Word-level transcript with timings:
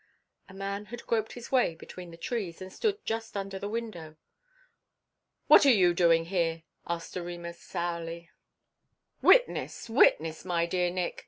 A 0.49 0.53
man 0.55 0.85
had 0.85 1.05
groped 1.05 1.33
his 1.33 1.51
way 1.51 1.75
between 1.75 2.09
the 2.09 2.17
trees 2.17 2.59
and 2.59 2.73
stood 2.73 3.05
just 3.05 3.37
under 3.37 3.59
the 3.59 3.69
window. 3.69 4.15
"What 5.45 5.63
are 5.63 5.69
you 5.69 5.93
doing 5.93 6.25
here?" 6.25 6.63
asked 6.87 7.13
Doremus 7.13 7.59
sourly. 7.59 8.31
"Witness, 9.21 9.91
witness, 9.91 10.43
my 10.43 10.65
dear 10.65 10.89
Nick. 10.89 11.19